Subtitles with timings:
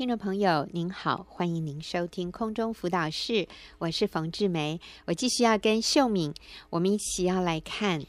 [0.00, 6.32] 听众朋友您好，欢迎您收听空中辅导室，我是冯志梅，我继续要跟秀敏，
[6.70, 8.00] 我们一起要来看《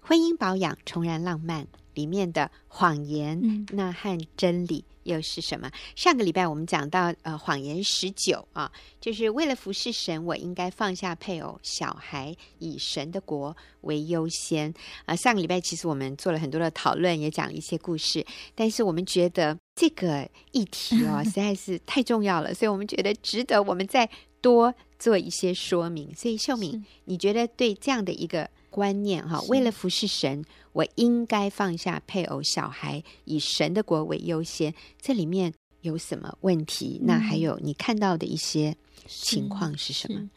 [0.00, 5.70] 婚姻保养重燃浪漫》里面的谎言，嗯、那和真理又是什么？
[5.94, 8.70] 上个礼拜我们讲到呃谎言十九啊，
[9.00, 14.72] 就是为了服侍神，我应该放下配偶、小孩，以神的国为优先
[15.04, 15.16] 啊。
[15.16, 19.56] 上个礼拜其实我们做了很多的讨论，也讲了一些故事，但是我们觉得。
[19.78, 24.08] 这个议题哦，实在是太重要了，所以我们觉得值得我们再
[24.40, 26.14] 多做一些说明。
[26.14, 37.00] 所以秀敏，你觉得对这样的一个观念哈，为了服侍神，我应该放下配偶、小孩，以神的国为优先，这里面有什么问题？
[37.04, 40.28] 那还有你看到的一些情况是什么？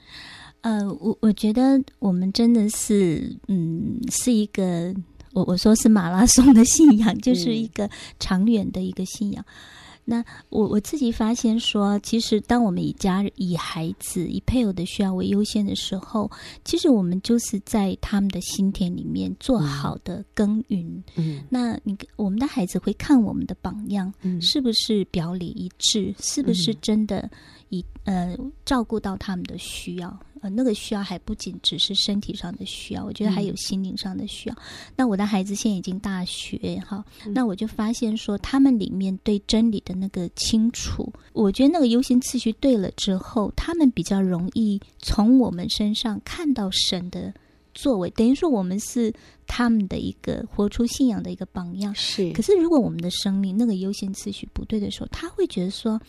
[0.62, 4.94] 呃，我我觉得我们真的是，嗯，是一个。
[5.31, 7.88] 我我说是马拉松的信仰，就是一个
[8.20, 9.45] 长远的一个信仰。
[9.45, 16.30] 嗯、那我我自己发现说，其实当我们以家、以孩子、以配偶的需要为优先的时候，
[16.66, 21.03] 其实我们就是在他们的心田里面做好的耕耘。
[21.16, 26.14] 嗯，那你我们的孩子会看我们的榜样，嗯、是不是表里一致？
[26.20, 27.30] 是不是真的
[27.70, 30.20] 以呃照顾到他们的需要？
[30.42, 34.56] 呃，那个需要还不仅只是身体上的需要，我觉得还有心灵上的需要。
[34.56, 47.34] 嗯、那我的孩子现在已经大学哈，嗯、那我就发现说，他们里面对真理的那个清楚，我觉得那个优先次序对了之后，他们比较容易从我们身上看到神的
[47.73, 49.14] 作为，等于说我们是
[49.45, 51.94] 他们的一个活出信仰的一个榜样。
[51.95, 56.00] 是，可是如果我们的生命那个优先次序不对的时候，他会觉得说。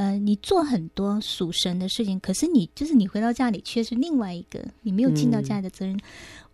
[0.00, 5.94] 呃，你做很多属神的事情，可是你就是你回到家里却是另外一个，你没有尽到家里的责任。
[5.94, 6.00] 嗯、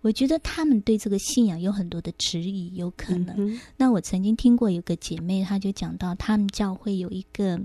[0.00, 3.36] 我觉得他们对这个信仰有很多的质疑，有可能。
[3.38, 7.60] 嗯、那我曾经听过有个姐妹，她就讲到他们教会有一个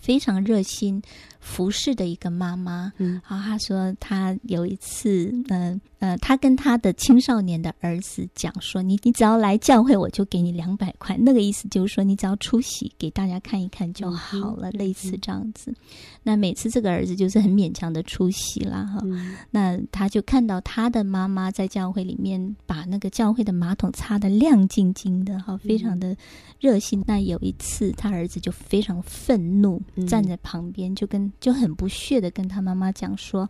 [0.00, 1.02] 非常热心
[1.40, 5.80] 服侍的一个妈妈，嗯，然后她说她有一次，嗯。
[6.00, 15.70] 呃，她跟她的青少年的儿子讲说：“你你只要来教会，我就给你两百块。”那个意思就是说，你只要出席给大家看一看就好了，嗯、类似这样子。
[15.72, 15.76] 嗯、
[16.22, 18.82] 那每次这个儿子就是很勉强的出席啦。
[18.84, 19.00] 哈。
[19.04, 26.16] 嗯、那他就看到他的妈妈在教会里面把那个教会的马桶擦得亮晶晶的，哈，非常的
[26.58, 27.00] 热心。
[27.00, 33.48] 嗯、那有一次，他儿子就非常愤怒，嗯、站在旁边就跟就很不屑的跟他妈妈讲说：“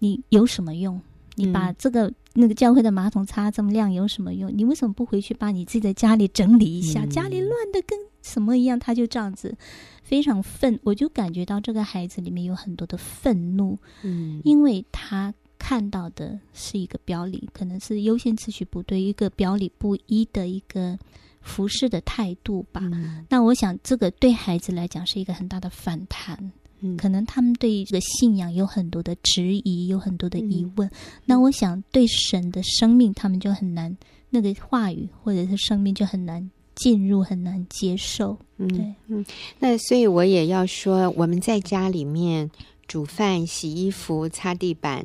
[0.00, 1.00] 你有什么用？”
[1.36, 4.50] 你把这个那个教会的马桶擦这么亮有什么用？
[4.52, 7.04] 你为什么不回去把你自己的家里整理一下？
[7.04, 8.76] 嗯、家里乱的跟什么一样？
[8.76, 9.56] 他就这样子
[10.02, 20.98] 非常愤，我就感觉到这个孩子里面有很多的愤怒，嗯，因为他看到的是一个表里可能是优先次序不对，一个表里不一的一个
[21.40, 22.80] 服侍的态度吧。
[22.82, 26.50] 嗯、那我想这个对孩子来讲是一个很大的反弹。
[26.96, 30.88] 可能他们对这个信仰有很多的质疑，有很多的疑问。
[30.88, 30.90] 嗯、
[31.24, 33.96] 那我想，对神的生命，他们就很难
[34.30, 38.38] 那个话语或者是生命就很难进入，很难接受。
[38.56, 39.26] 对，嗯，嗯，
[39.58, 42.50] 那所以我也要说，我们在家里面
[42.86, 45.04] 煮饭、洗衣服、擦地板，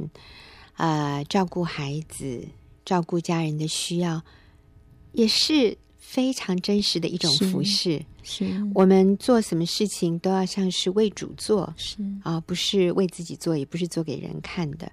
[0.77, 2.47] 呃，照顾孩子、
[2.85, 4.21] 照顾家人的需要，
[5.13, 5.77] 也是。
[6.13, 8.71] 非常真实的一种服饰，是，是。
[8.75, 11.97] 我们做什么事情都要像是为主做，是。
[12.23, 14.91] 啊，不是为自己做，也不是做给人看的，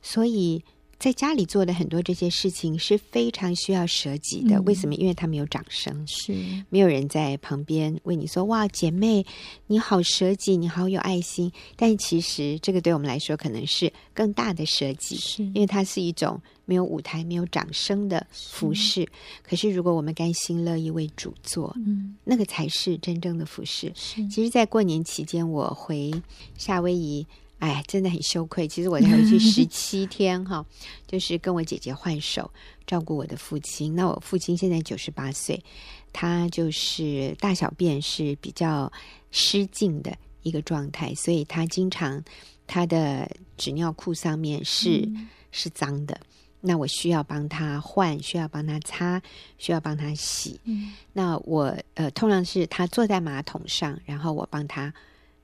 [0.00, 0.62] 所以。
[1.00, 4.56] 在家里做的很多这些事情是非常需要舍己的。
[4.56, 4.94] 嗯、为什么？
[4.96, 6.34] 因为他没有掌声，是
[6.68, 9.24] 没有人在旁边为你说：“哇，姐妹，
[9.66, 19.00] 你好舍己，你好有爱心。”但其实这个对我们来说可能是更大的舍己，是因为它是一种没有舞台、没有掌声的服饰。
[19.00, 19.08] 是
[19.42, 23.90] 可是如果我们甘心乐意为主做，嗯，那个才是真正的服饰。
[23.94, 26.12] 是其实，在过年期间，我回
[26.58, 27.26] 夏威夷。
[27.60, 28.66] 哎，真的很羞愧。
[28.66, 30.64] 其实我才回去十 七天哈，
[31.06, 32.50] 就是跟我姐姐换手
[32.86, 33.94] 照顾我的父亲。
[33.94, 35.62] 那我父亲现在九十八岁，
[36.10, 38.90] 他就是大小便是比较
[39.30, 42.24] 失禁的一个状态，所以他经常
[42.66, 46.18] 他的纸尿裤上面是、嗯、是脏的。
[46.62, 49.20] 那我需要帮他换，需要帮他擦，
[49.58, 50.58] 需要帮他洗。
[50.64, 54.92] 嗯、那我呃，通常是他坐在马桶上，然后我帮他。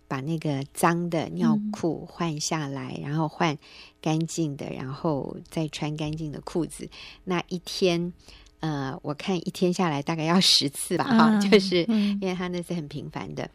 [0.09, 3.57] 把那个脏的尿裤换下来，嗯、然后换
[4.01, 6.89] 干净的，然后再穿干净的裤子。
[7.25, 8.13] 那一天，
[8.61, 13.51] 呃，我看一天下来大概要十次吧，哈、嗯，就是因为他那是很频繁的。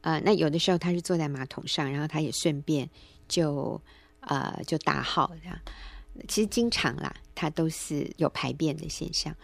[0.00, 2.88] 嗯、呃，那有的时候他是坐在马桶上，然后他也顺便
[3.28, 3.80] 就
[4.20, 5.58] 呃就大号这样。
[6.28, 9.34] 其实经常啦，他都是有排便的现象。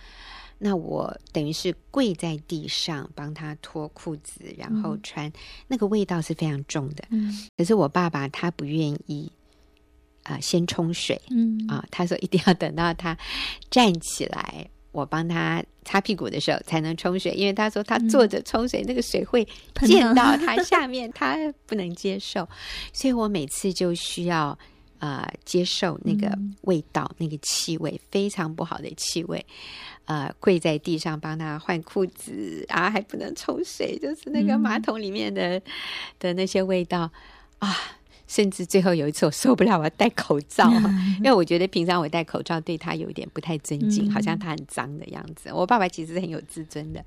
[0.59, 5.33] 那我等于是跪在地上帮他脱裤子，然后穿，嗯、
[5.69, 7.05] 那个味道是非常重的。
[7.11, 9.31] 嗯，可是我爸爸他不愿意
[10.25, 11.21] 啊、呃，先冲水。
[11.31, 13.17] 嗯啊，他说一定要等到他
[13.71, 19.47] 站起来，我帮他擦屁股的时候才能冲水，因为他说他坐着冲水，嗯、那个水会
[19.87, 22.49] 溅到 他下面，他不能接受，
[22.93, 24.59] 所以我每次就需要。
[25.00, 29.47] 呃，接受那个味道，嗯、那个气味非常不好的气味，
[30.06, 35.62] 呃，跪在地上帮他换裤子啊，还不能冲水，就是那个马桶里面的、嗯、
[36.19, 37.09] 的那些味道
[37.61, 37.77] 啊，
[38.27, 45.50] 甚至最后有一次我受不了，我要戴口罩， 嗯、因为我觉得平常我戴口罩对他有一点不太尊敬，嗯、好像他很脏的样子。
[45.53, 47.05] 我爸爸其实很有自尊的。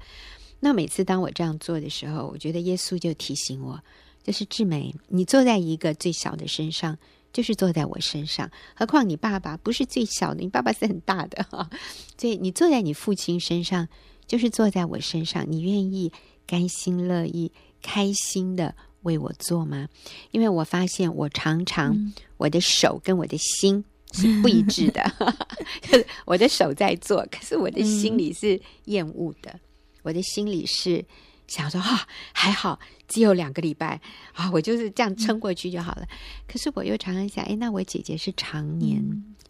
[0.61, 3.77] 那每次当我这样做的时候，我觉得耶稣就提醒我，
[4.23, 6.97] 就是志美，你坐在一个最小的身上。
[7.33, 11.69] 就是坐在我身上，何况你爸爸不是最小的，你爸爸是很大的哈。
[12.17, 13.87] 所以你坐在你父亲身上，
[14.27, 15.45] 就是坐在我身上。
[15.49, 16.11] 你愿意
[16.45, 17.51] 甘心乐意、
[17.81, 19.87] 开心的为我做吗？
[20.31, 25.01] 因为我发现我常常我的手跟我的心是不一致的，
[25.91, 29.59] 嗯、我的手在做，可是我的心里是厌恶的，
[30.03, 31.05] 我的心里是。
[31.51, 33.99] 想说哈，还好，只有两个礼拜
[34.33, 36.03] 啊，我就是这样撑过去就好了。
[36.03, 36.07] 嗯、
[36.47, 39.03] 可是我又常常想，哎，那我姐姐是常年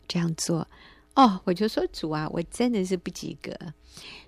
[0.08, 0.68] 这样做，
[1.14, 3.56] 嗯、哦，我就说主啊，我真的是不及格。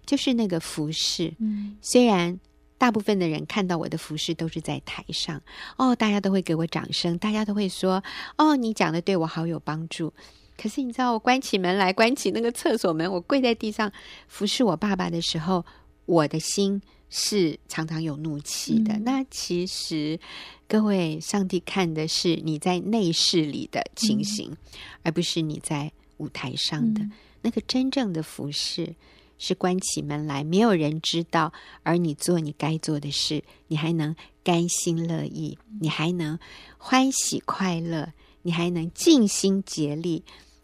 [0.06, 2.40] 就是那个服侍，嗯、虽然
[2.78, 5.42] 大部分的人看到我的服侍都是在台上，
[5.78, 8.04] 哦，大家都会给我掌声，大家都会说，
[8.38, 10.14] 哦，你讲的对我好有帮助。
[10.56, 13.92] 可是你知道，我关起门来，关起那个厕所门，我跪在地上
[14.28, 15.66] 服侍我爸爸的时候，
[16.06, 16.80] 我的心。
[17.15, 18.95] 是常常有怒气的。
[18.95, 20.19] 嗯、那其实，
[20.68, 24.57] 各位，上帝看的是你在内室里的情形，嗯、
[25.04, 27.12] 而不是你在舞台上的、嗯、
[27.44, 28.95] 那个真正的服饰。
[29.39, 31.51] 是关起门来，没有人知道，
[31.81, 36.39] 而你做你该做的事，你还能甘心乐意，你还能
[36.77, 38.13] 欢喜快乐，
[38.44, 40.24] 你还能尽心竭力。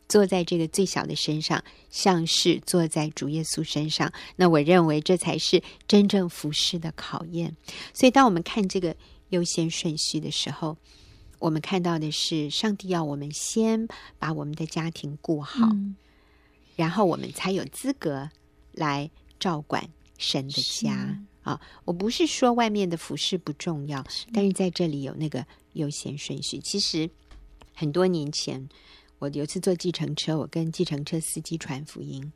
[0.10, 4.12] 坐在这个最小的身上，像是坐在主耶稣身上。
[4.36, 7.56] 那我认为这才是真正服侍的考验。
[7.94, 8.96] 所以，当我们看这个
[9.30, 10.76] 优先顺序的时候，
[11.38, 15.96] 我们看到的是上帝要我们先把我们的家庭顾好，嗯、
[16.76, 18.32] 然后我们才有资格
[18.72, 21.62] 来照管神的家啊！
[21.86, 24.04] 我不是说外面的服饰不重要，
[24.34, 26.58] 但是在这里有那个优先顺序。
[26.58, 27.08] 其实
[27.76, 28.68] 很多年前。
[29.20, 32.32] 我有一次坐计程车，我跟计程车司机传福音，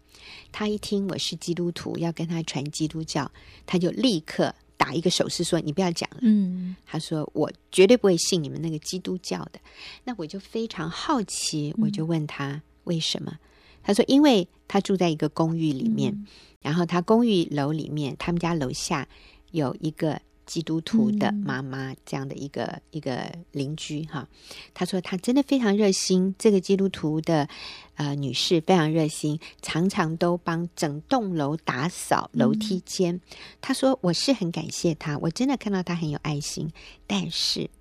[0.51, 3.31] 他一听我是基督徒，要跟他传基督教，
[3.65, 9.59] 他就立刻打一个手势说：“你不要讲了。”嗯，他说：“我绝对不会信你们那个基督教的。”
[10.03, 13.31] 那我就非常好奇，我就问他为什么？
[13.31, 13.39] 嗯、
[13.81, 16.27] 他说：“因为他住在一个公寓里面，嗯、
[16.61, 19.07] 然后他公寓楼里面，他们家楼下
[19.51, 20.21] 有一个。”
[20.53, 24.27] 基督徒的妈妈这样的一个、嗯、一个邻居哈，
[24.71, 26.35] 他说他真的非常热心。
[26.37, 27.49] 这个基督徒的
[27.95, 33.19] 呃女士非常热心，常常都帮整栋楼打扫楼梯间。
[33.61, 36.71] 他、嗯、说我是很感谢他，我真的看到他很有爱心。
[37.07, 37.71] 但是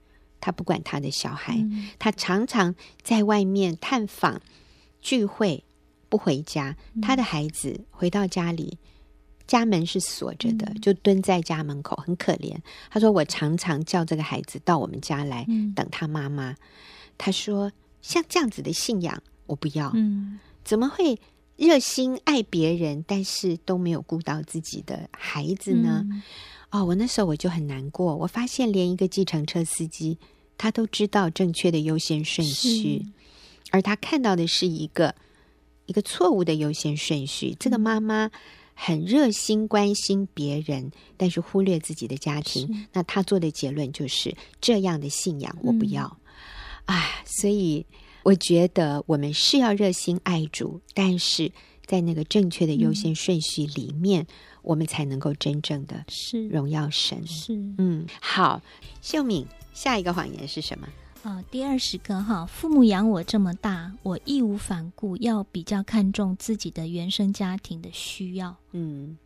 [0.40, 4.40] 他不管他的小孩，嗯、他常常在外面探访
[5.02, 5.62] 聚会
[6.08, 8.78] 不回家，他的孩子回到家里。
[9.52, 12.56] 家门是锁着的，就蹲在家门口，很可怜。
[12.88, 15.46] 他说：“我常常叫这个孩子到我们家来
[15.76, 16.56] 等他妈妈。”
[17.18, 19.92] 他说：“像这样子的信仰，我不要。
[19.94, 21.18] 嗯，怎么会
[21.58, 26.02] 热心爱别人，但是都没有顾到自己的孩子呢？”
[26.72, 28.16] 哦，我那时候我就很难过。
[28.16, 30.16] 我发现连一个计程车司机，
[30.56, 33.04] 他都知道正确的优先顺序，
[33.70, 35.14] 而他看到的是一个
[35.84, 37.54] 一个错误的优先顺序。
[37.60, 38.30] 这个妈妈。
[38.74, 42.86] 很热心关心别人，但是忽略自己的家庭。
[42.92, 46.18] 那他做的结论就是这样的信仰我不要。
[46.86, 47.86] 哎、嗯，所以
[48.24, 51.52] 我觉得我们是要热心爱主，但是
[51.86, 54.26] 在那个正确的优先顺序里面，嗯、
[54.62, 57.26] 我们才能够真正的是荣耀神。
[57.26, 58.60] 是，嗯，好，
[59.00, 60.88] 秀敏，下一个谎言是什么？
[61.22, 68.56] 啊、第二十个哈，父母养我这么大，我义无反顾要比较看重自己的原生家庭的需要。
[68.72, 69.16] 嗯。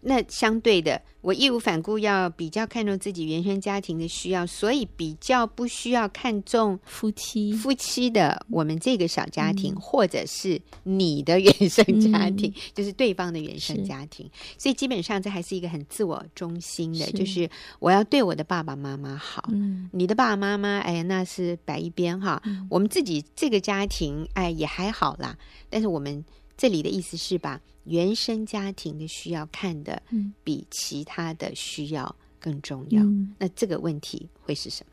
[0.00, 14.30] 那相对的，我义无反顾要比较看重自己原生家庭的需要，所以比较不需要看重夫妻夫妻的我们这个小家庭，嗯、或者是你的原生家庭，嗯、就是对方的原生家庭。
[14.56, 17.50] 所以基本上这还是一个很自我中心的，是就是
[17.80, 19.44] 我要对我的爸爸妈妈好。
[19.52, 22.40] 嗯，你的爸爸妈妈，哎，那是摆一边哈。
[22.44, 25.36] 嗯、我们自己这个家庭，哎，也还好啦。
[25.68, 26.24] 但是我们。
[26.58, 30.02] 这里的意思是把原生家庭的需要看得
[30.42, 33.02] 比其他的需要更重要。
[33.02, 34.92] 嗯、那这个问题会是什么？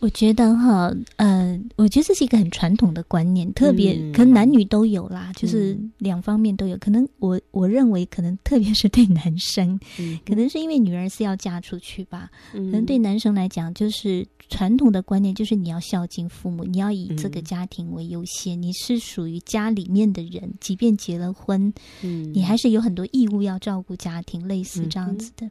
[0.00, 6.76] 我觉得哈，呃，我觉得这是一个很传统的观念，特别、嗯、可能男女都有啦，就是两方面都有。
[6.78, 12.30] 可能我我认为，可能 特别是对男生，嗯、可能是因为女儿是要嫁出去吧。
[12.52, 21.72] 嗯、可能对男生来讲，就是传统的观念就是你要孝敬父母，你要以这个家庭为优先，嗯、你是属于家里面的人，即便结了婚，
[22.02, 25.50] 嗯，你还是有很多义务要照顾家庭，类似这样子的。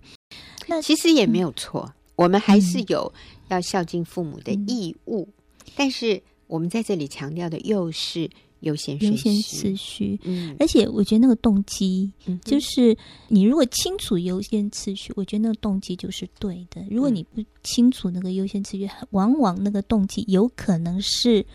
[0.70, 1.86] 嗯、那其实也没有错。
[1.88, 3.14] 嗯我们还是有
[3.48, 10.20] 要孝敬父母的义务，嗯、但是我们在这里强调的又是优先优先次序。
[10.24, 12.12] 嗯，而且我觉得那个动机，
[12.44, 12.94] 就是
[13.30, 16.86] 你如果清楚优先次序，我觉得那个动机就是对的。
[16.92, 21.46] 如果你不清楚那个优先次序，往往那个动机有可能是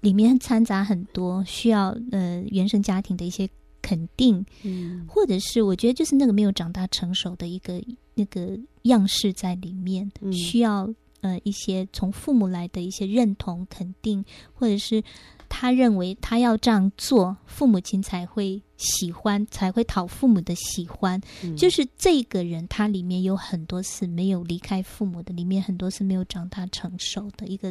[0.00, 3.48] 里面掺杂很多需要呃原生家庭的一些。
[3.84, 7.78] 肯定，嗯，或者是我觉得就是那个没有长大成熟的一个
[8.14, 10.88] 那个样式在里面，嗯、需要
[11.20, 14.24] 呃一些从父母来的一些认同肯定，
[14.54, 15.04] 或者是
[15.50, 21.20] 他认为他要这样做，父母亲才会喜欢，才会讨父母的喜欢。
[21.42, 27.70] 嗯、就是这个人他里面有很多是没有离开父母的，里面很多是没有长大成熟的一个。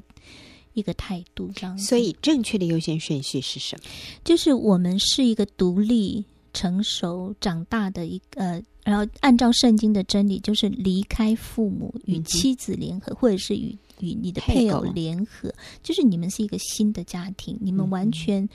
[0.73, 3.83] 一个态度这样，所以正确的优先顺序是什么？
[4.23, 18.49] 就是我们是一个独立、成熟、长大的一个，呃，然后按照圣经的真理，就是离开父母与妻子联合，嗯、或者是与与你的配偶联合，就是你们是一个新的家庭，你们完全、嗯、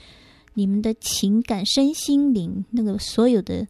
[0.53, 3.67] 你们的情感、身心灵那个所有的。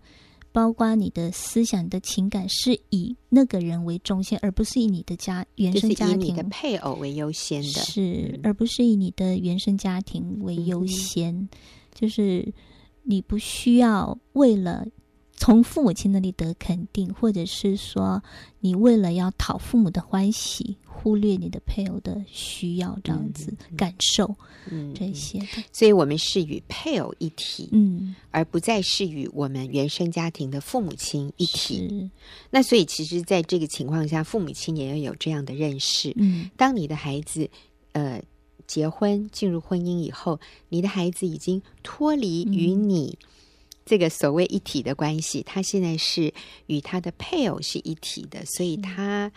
[0.51, 11.35] 包括你的思想、你的情感是以那个人为中心，而不是以你的家原生家庭、以你的配偶为优先的，是，嗯、而不是以你的原生家庭为优先。
[11.35, 11.49] 嗯、
[11.93, 12.51] 就是
[13.03, 14.85] 你不需要为了
[15.35, 18.21] 从父母亲那里得肯定，或者是说
[18.59, 20.77] 你为了要讨父母的欢喜。
[21.01, 24.35] 忽略你的配偶的需要，这样子、嗯、感受，
[24.69, 25.39] 嗯，这些，
[25.71, 31.87] 所以我们是与配偶一体，嗯，而不再是与我们原生家庭的父母亲一体。
[31.87, 32.09] 是。
[32.49, 36.13] 那所以，其实，在这个情况下，父母亲也要有这样的认识。
[36.17, 37.49] 嗯，当你的孩子
[37.93, 38.21] 呃
[38.67, 40.37] 结婚进入婚姻以后，
[40.67, 43.17] 你的孩子已经脱离与你
[43.85, 46.33] 这个所谓一体的关系，嗯、他现在是
[46.67, 49.31] 与他的配偶是一体的，所以他。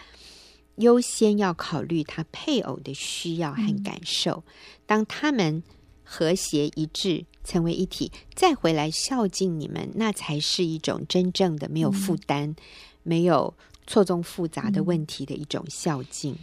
[0.76, 4.52] 优先要考虑他配偶的需要和感受，嗯、
[4.87, 5.62] 当他们
[6.02, 12.57] 和谐一致，成为一体，再回来孝敬你们，那才是一种真正的没有负担、嗯、
[13.02, 13.55] 没有
[13.87, 16.37] 错综复杂的问题的一种孝敬。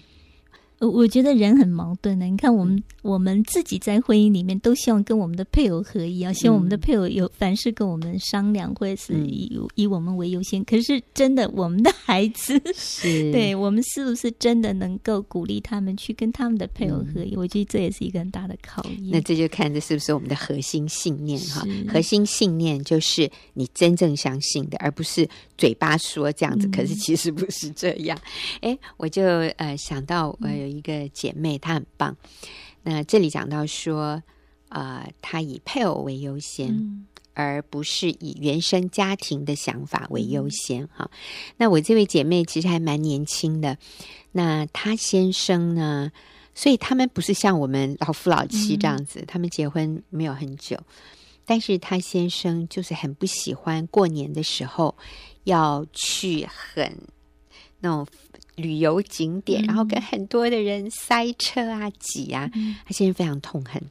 [0.79, 2.25] 我觉得人很矛盾的。
[2.25, 10.63] 你看，我们、嗯、我们自己在婚姻里面都希望跟我们的配偶合一，啊，希望我们的配偶有凡事跟我们商量，或者是以、嗯、以我们为优先。
[10.63, 17.35] 可是，真的，我们的孩子，是 对我们是不是真的能够鼓励他们去跟他们的配偶合一？
[17.35, 19.09] 嗯、我觉得这也是一个很大的考验。
[19.11, 21.61] 那这就看这是不是我们的核心信念哈？
[21.89, 28.17] 核心信念就是你真正相信的，而不是嘴巴说这样子，嗯、可是其实不是这样。
[28.61, 29.21] 哎，我就
[29.57, 30.68] 呃想到我有。
[30.69, 32.15] 一个姐妹，她很棒。
[32.83, 34.23] 那这里讲到说，
[34.69, 40.87] 啊、呃，她以配偶为优先，嗯、而不是以原生家庭的想法为优先。
[40.87, 41.17] 哈、嗯，
[41.57, 43.77] 那我这位姐妹其实还蛮年轻的。
[44.31, 46.11] 那她先生呢？
[46.55, 50.77] 所以他们不是像我们老夫老妻这样子，嗯、他们结婚没有很久，
[51.45, 54.95] 但是她先生就是很不喜欢过年的时候
[55.43, 56.97] 要去很
[57.81, 58.07] 那种。
[58.59, 63.81] 旅游景点，然后跟很多的人塞车啊、挤啊，嗯、他先生非常痛恨。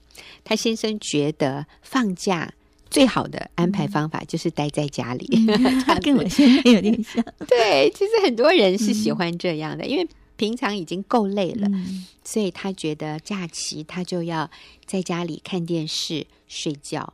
[0.44, 2.52] 他先生觉得放假
[2.90, 5.26] 最好的安排方法就是待在家里。
[5.48, 7.25] 嗯、 他跟我先生有点像。
[7.48, 14.50] 对，其实很多人是喜欢这样的，嗯、因为平常已经够累了，嗯、所以他觉得假期他就要
[14.87, 17.12] 在家里看电视、睡觉，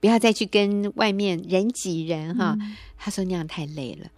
[0.00, 2.56] 不要再去跟外面人挤人哈。
[2.60, 4.10] 嗯、他说那样太累了。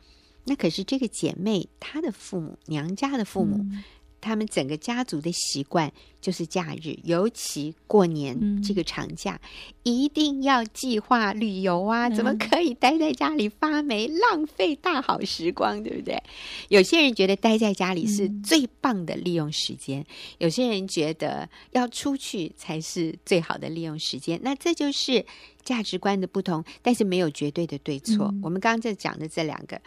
[0.50, 3.85] 那可是这个姐妹，她的父母，娘家的父母，嗯、
[4.21, 12.11] 他们整个家族的习惯就是假日，尤其过年这个长假，嗯、一定要计划旅游啊！
[12.11, 16.21] 怎么可以待在家里发霉，浪费大好时光，对不对？
[16.69, 20.07] 有些人觉得待在家里是最棒的利用时间，嗯、
[20.38, 24.40] 有些人觉得要出去才是最好的利用时间。
[24.42, 25.25] 那这就是
[25.62, 28.26] 价值观的不同，但是没有绝对的对错。
[28.33, 29.80] 嗯、我们刚刚在讲的这两个。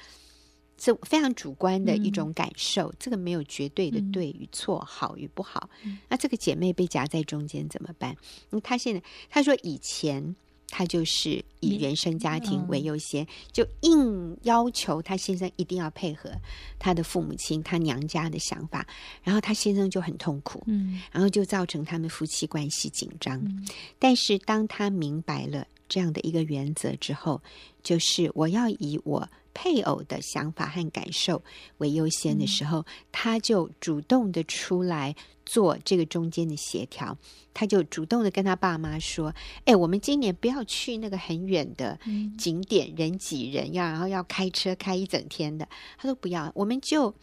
[0.77, 5.69] 是非常主观的一种感受，嗯、这个没有绝对的对与错，嗯、好与不好。
[5.83, 8.15] 嗯、那这个姐妹被夹在中间怎么办？
[8.49, 10.35] 那她现在她说以前
[10.75, 16.31] 他就是以原生家庭为优先，就硬要求他先生一定要配合
[16.79, 18.87] 他的父母亲、他娘家的想法，
[19.21, 23.39] 然后他先生就很痛苦，嗯，然后就造成他们夫妻关系紧张。
[23.45, 23.63] 嗯，
[23.99, 27.39] 但是当他明白了这样的一个原则之后，
[27.83, 29.29] 就是我要以我。
[29.55, 31.39] 配偶的想法和感受
[31.77, 35.15] 为优先的时候，嗯、他就主动的出来
[35.53, 37.15] 做这个中间的协调。
[37.53, 39.31] 他就主动的跟他爸妈说
[39.65, 41.99] ：“哎，我们今年不要去那个很远的
[42.35, 45.67] 景点，嗯、人挤人要，然后要开车开一整天的。”
[45.99, 47.13] 他说：“不要，我们就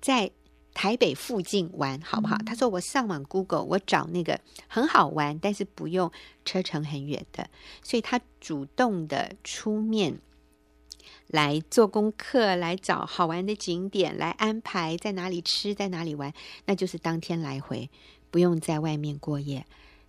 [0.00, 0.30] 在
[0.72, 4.38] 台北附近玩，好不好？”嗯、他说：“我上网 Google，我找那个
[4.68, 6.12] 很好玩，但是不用
[6.44, 7.50] 车程很远的。”
[7.82, 10.20] 所以，他主动的出面。
[11.26, 16.32] 来做功课，来找好玩的景点，来安排在哪里吃，在哪里玩，
[16.66, 17.88] 那就是当天来回，
[18.30, 19.66] 不用在外面过夜。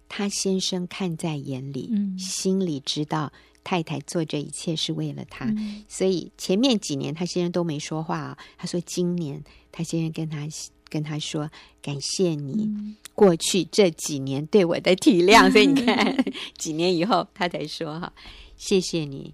[0.07, 3.33] 他先生看在眼里，嗯、心里知道
[3.63, 8.37] 太太做这一切是为了他，嗯、所以前面几年他先生都没说话啊。
[8.55, 10.47] 他说今年他先生跟他
[10.89, 11.49] 跟他说
[11.81, 12.69] 感谢你
[13.15, 16.15] 过去这几年对我的体谅，嗯、 所以你看
[16.55, 18.13] 几年以后他才说哈，
[18.55, 19.33] 谢谢你。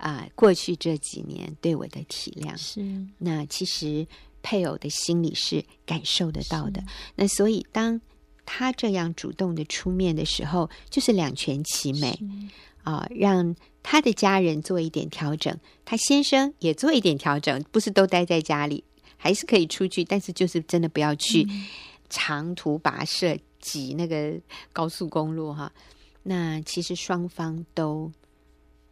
[0.00, 2.80] 啊，过去这几年对我的体谅是，
[3.18, 4.06] 那其实
[4.42, 6.82] 配偶的心里是感受得到的。
[7.14, 8.00] 那所以当
[8.46, 12.24] 他这样主动的出面的时候，就是两全其美是
[12.82, 15.54] 啊，让他的家人做一点调整，
[15.84, 18.82] 他先生也做一点调整，不是都待在家里，
[19.18, 21.46] 还是可以出去，但是就是真的不要去
[22.08, 24.40] 长途跋涉挤那个
[24.72, 25.70] 高速公路哈。
[26.22, 28.10] 那其实双方都。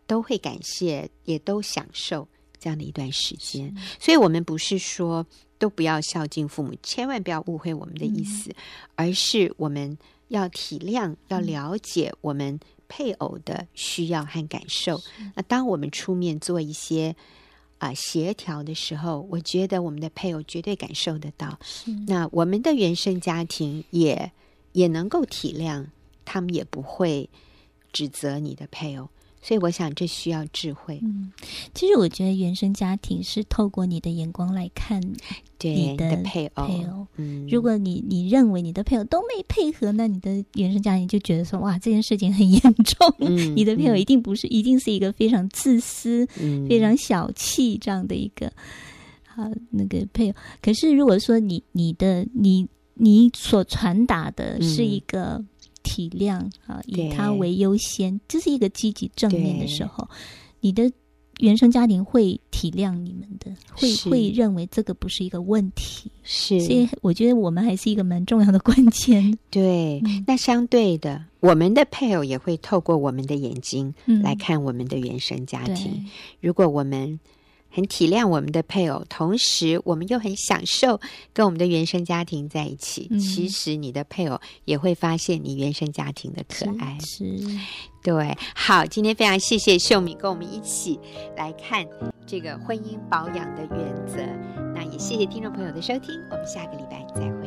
[0.08, 2.26] 都会感谢，也都享受
[2.58, 3.72] 这样的一段时间。
[4.00, 5.24] 所以，我们不是说
[5.58, 8.54] 都不要孝敬父母，千万不要误会我们的意思，嗯、
[8.96, 9.96] 而是我们
[10.28, 15.00] 要体谅、要了解我们配偶的需要和感受。
[15.36, 17.14] 那当我们出面做一些
[17.78, 21.58] 啊、呃、协调的时候，我觉得我们的配偶绝对感受得到。
[22.06, 24.32] 那我们的原生家庭也
[24.72, 25.86] 也能够体谅，
[26.24, 27.28] 他们也不会
[27.92, 29.08] 指责你的配偶。
[29.40, 30.98] 所以我想，这需要智慧。
[31.02, 31.32] 嗯，
[31.72, 35.00] 其实我觉得原生家庭是透过你的眼光来看
[35.60, 36.66] 你的配偶。
[36.66, 43.14] 配偶，嗯，如果你你认为你的配偶都没配合，那你的原生家庭就觉得说，哇，这件事情很严重。
[43.20, 48.48] 嗯，你的配偶一定不是，一定是一个非常自私、嗯、非常小气这样的一个
[49.36, 50.36] 啊那个配偶。
[50.60, 55.44] 可是如果说你你的你你所传达的是一个。
[55.78, 60.06] 嗯体谅啊，以他为优先，这是一个积极正面的时候，
[60.60, 60.90] 你的
[61.38, 69.36] 原生家庭会体谅你们的，会会认为这个不是一个问题，是，所以我觉得我们还是一个蛮重要的关键。
[69.50, 75.92] 对，嗯、那相对的，我们的配偶也会透过我们的眼睛来看我们的原生家庭。
[75.92, 76.06] 嗯、
[76.40, 77.18] 如果我们
[77.70, 81.00] 很体谅我们的配偶，同时我们又很享受
[81.32, 83.08] 跟我们的原生家庭在一起。
[83.10, 86.96] 嗯、其实你的配偶也会发现你原生家庭的可爱。
[87.00, 87.58] 是，是
[88.02, 88.36] 对。
[88.54, 90.98] 好，今天非常谢谢秀敏跟我们一起
[91.36, 91.86] 来看
[92.26, 94.18] 这个婚姻保养的原则。
[94.74, 97.37] 那也谢谢听众朋友的收听，我们下个礼拜再会。